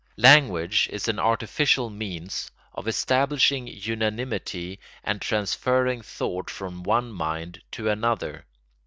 [0.17, 7.87] Language is an artificial means of establishing unanimity and transferring thought from one mind to
[7.87, 8.47] another.